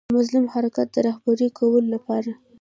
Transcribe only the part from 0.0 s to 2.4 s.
د منظم حرکت د رهبري کولو لپاره.